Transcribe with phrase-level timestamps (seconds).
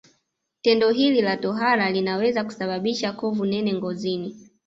[0.63, 4.49] Tendo hili la tohara linaweza kusababisha kovu nene ngozini